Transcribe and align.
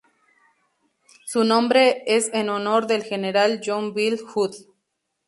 Su 1.27 1.43
nombre 1.43 2.01
es 2.07 2.31
en 2.33 2.49
honor 2.49 2.87
del 2.87 3.03
general 3.03 3.61
John 3.63 3.93
Bell 3.93 4.17
Hood. 4.19 4.55